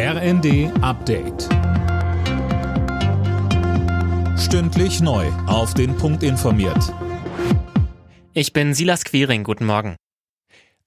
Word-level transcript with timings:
RND 0.00 0.70
Update. 0.80 1.48
Stündlich 4.38 5.00
neu. 5.00 5.26
Auf 5.48 5.74
den 5.74 5.96
Punkt 5.96 6.22
informiert. 6.22 6.94
Ich 8.32 8.52
bin 8.52 8.74
Silas 8.74 9.02
Quiring. 9.02 9.42
Guten 9.42 9.66
Morgen. 9.66 9.96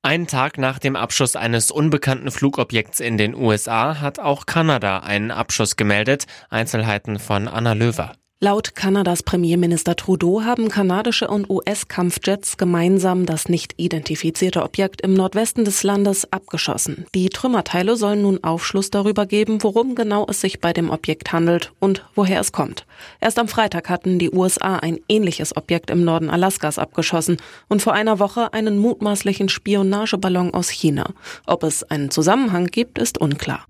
Einen 0.01 0.27
Tag 0.27 0.57
nach 0.57 0.79
dem 0.79 0.95
Abschuss 0.95 1.35
eines 1.35 1.71
unbekannten 1.71 2.31
Flugobjekts 2.31 3.01
in 3.01 3.17
den 3.17 3.35
USA 3.35 3.99
hat 3.99 4.19
auch 4.19 4.45
Kanada 4.45 4.99
einen 4.99 5.31
Abschuss 5.31 5.75
gemeldet. 5.75 6.25
Einzelheiten 6.49 7.19
von 7.19 7.49
Anna 7.49 7.73
Löwer. 7.73 8.13
Laut 8.43 8.73
Kanadas 8.73 9.21
Premierminister 9.21 9.95
Trudeau 9.95 10.41
haben 10.41 10.67
kanadische 10.67 11.27
und 11.27 11.47
US-Kampfjets 11.47 12.57
gemeinsam 12.57 13.27
das 13.27 13.49
nicht 13.49 13.75
identifizierte 13.77 14.63
Objekt 14.63 15.01
im 15.01 15.13
Nordwesten 15.13 15.63
des 15.63 15.83
Landes 15.83 16.33
abgeschossen. 16.33 17.05
Die 17.13 17.29
Trümmerteile 17.29 17.95
sollen 17.95 18.23
nun 18.23 18.43
Aufschluss 18.43 18.89
darüber 18.89 19.27
geben, 19.27 19.61
worum 19.61 19.93
genau 19.93 20.25
es 20.27 20.41
sich 20.41 20.59
bei 20.59 20.73
dem 20.73 20.89
Objekt 20.89 21.31
handelt 21.31 21.71
und 21.79 22.03
woher 22.15 22.39
es 22.39 22.51
kommt. 22.51 22.87
Erst 23.19 23.37
am 23.37 23.47
Freitag 23.47 23.89
hatten 23.89 24.17
die 24.17 24.31
USA 24.31 24.77
ein 24.77 24.99
ähnliches 25.07 25.55
Objekt 25.55 25.91
im 25.91 26.03
Norden 26.03 26.31
Alaskas 26.31 26.79
abgeschossen 26.79 27.37
und 27.67 27.83
vor 27.83 27.93
einer 27.93 28.17
Woche 28.17 28.53
einen 28.53 28.79
mutmaßlichen 28.79 29.49
Spionageballon 29.49 30.51
aus 30.55 30.69
China. 30.69 31.11
Ob 31.45 31.61
es 31.61 31.83
einen 31.83 32.09
Zusammenhang 32.09 32.65
gibt, 32.65 32.97
ist 32.97 33.19
unklar. 33.19 33.67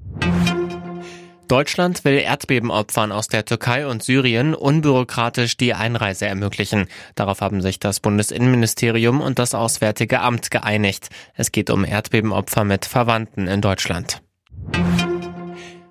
Deutschland 1.52 2.06
will 2.06 2.18
Erdbebenopfern 2.18 3.12
aus 3.12 3.28
der 3.28 3.44
Türkei 3.44 3.86
und 3.86 4.02
Syrien 4.02 4.54
unbürokratisch 4.54 5.58
die 5.58 5.74
Einreise 5.74 6.26
ermöglichen. 6.26 6.88
Darauf 7.16 7.42
haben 7.42 7.60
sich 7.60 7.78
das 7.78 8.00
Bundesinnenministerium 8.00 9.20
und 9.20 9.38
das 9.38 9.54
Auswärtige 9.54 10.22
Amt 10.22 10.50
geeinigt. 10.50 11.10
Es 11.36 11.52
geht 11.52 11.70
um 11.70 11.84
Erdbebenopfer 11.84 12.64
mit 12.64 12.86
Verwandten 12.86 13.50
in 13.50 13.60
Deutschland. 13.60 14.22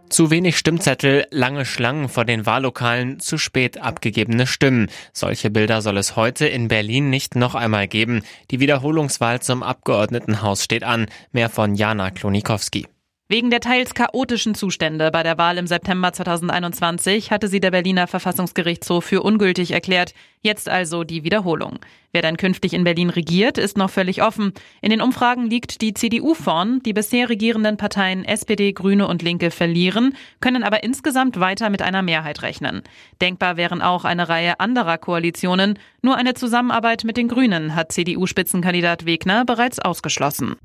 Zu 0.09 0.30
wenig 0.30 0.56
Stimmzettel, 0.56 1.27
lange 1.30 1.66
Schlangen 1.66 2.09
vor 2.09 2.24
den 2.24 2.46
Wahllokalen, 2.46 3.21
zu 3.21 3.37
spät 3.37 3.77
abgegebene 3.77 4.46
Stimmen. 4.46 4.88
Solche 5.12 5.51
Bilder 5.51 5.82
soll 5.82 5.99
es 5.99 6.16
heute 6.16 6.46
in 6.46 6.68
Berlin 6.68 7.10
nicht 7.10 7.37
noch 7.37 7.54
einmal 7.54 7.87
geben. 7.87 8.23
Die 8.51 8.60
Wiederholungswahl 8.60 9.43
zum 9.43 9.62
Abgeordnetenhaus 9.62 10.65
steht 10.65 10.84
an. 10.84 11.09
Mehr 11.32 11.51
von 11.51 11.74
Jana 11.74 12.10
Klonikowski. 12.10 12.87
Wegen 13.30 13.50
der 13.50 13.60
teils 13.60 13.95
chaotischen 13.95 14.56
Zustände 14.56 15.12
bei 15.12 15.23
der 15.23 15.38
Wahl 15.38 15.56
im 15.56 15.68
September 15.68 16.12
2021 16.12 17.30
hatte 17.30 17.46
sie 17.46 17.60
der 17.60 17.70
Berliner 17.70 18.09
Verfassungsgerichtshof 18.09 19.04
für 19.04 19.22
ungültig 19.22 19.70
erklärt. 19.70 20.14
Jetzt 20.42 20.68
also 20.68 21.04
die 21.04 21.22
Wiederholung. 21.22 21.78
Wer 22.10 22.22
dann 22.22 22.37
künftig 22.37 22.72
in 22.72 22.82
Berlin 22.82 23.09
regiert, 23.09 23.56
ist 23.56 23.76
noch 23.76 23.88
völlig 23.88 24.24
offen. 24.24 24.52
In 24.82 24.90
den 24.90 25.00
Umfragen 25.00 25.48
liegt 25.48 25.80
die 25.80 25.95
CDU 25.95 26.34
vorn. 26.34 26.80
Die 26.84 26.92
bisher 26.92 27.28
regierenden 27.28 27.76
Parteien 27.76 28.24
SPD, 28.24 28.72
Grüne 28.72 29.06
und 29.06 29.22
Linke 29.22 29.52
verlieren, 29.52 30.16
können 30.40 30.65
aber 30.65 30.82
insgesamt 30.82 31.38
weiter 31.38 31.70
mit 31.70 31.82
einer 31.82 32.02
Mehrheit 32.02 32.42
rechnen. 32.42 32.82
Denkbar 33.20 33.56
wären 33.56 33.80
auch 33.80 34.04
eine 34.04 34.28
Reihe 34.28 34.59
anderer 34.59 34.98
Koalitionen. 34.98 35.78
Nur 36.02 36.16
eine 36.16 36.34
Zusammenarbeit 36.34 37.04
mit 37.04 37.16
den 37.16 37.28
Grünen 37.28 37.76
hat 37.76 37.92
CDU-Spitzenkandidat 37.92 39.06
Wegner 39.06 39.44
bereits 39.44 39.78
ausgeschlossen. 39.78 40.56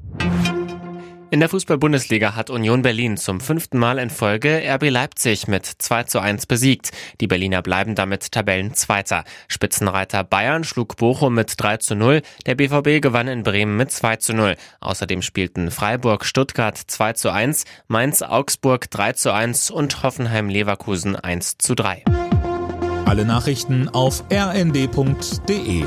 In 1.32 1.40
der 1.40 1.50
Fußball-Bundesliga 1.50 2.36
hat 2.36 2.52
Union 2.52 2.84
Berlin 2.84 3.18
zum 3.18 3.40
fünften 3.40 3.80
Mal 3.80 3.98
in 3.98 4.12
Folge 4.12 4.62
RB 4.64 4.90
Leipzig 4.90 5.48
mit 5.48 5.66
2 5.66 6.04
zu 6.04 6.20
1 6.20 6.46
besiegt. 6.46 6.92
Die 7.20 7.28
Berliner 7.28 7.64
bleiben 7.64 7.96
damit 7.96 8.32
Tabellenzweiter. 8.32 9.24
Spitzenreiter 9.48 10.24
Bayern 10.24 10.64
schlug 10.64 10.98
Bochum 10.98 11.34
mit 11.34 11.54
3 11.58 11.78
zu 11.78 11.96
0. 11.96 12.22
Der 12.46 12.56
BVB 12.56 13.02
gewann 13.02 13.28
in 13.28 13.42
Bremen 13.42 13.76
mit 13.76 13.92
2 13.92 14.18
zu 14.18 14.34
0. 14.34 14.56
Außerdem 14.80 15.24
spielten 15.24 15.72
Freiburg 15.72 16.26
Stuttgart 16.26 16.78
2 16.78 17.14
zu 17.14 17.32
1, 17.32 17.66
Mainz 17.88 18.22
Augsburg 18.22 18.90
3 18.92 19.14
zu 19.14 19.34
1 19.34 19.72
und 19.72 20.04
Hoffenheim 20.04 20.48
Leverkusen 20.48 21.16
1 21.16 21.58
zu 21.58 21.74
3. 21.74 22.04
Alle 23.06 23.26
Nachrichten 23.26 23.90
auf 23.90 24.24
rnd.de 24.32 25.86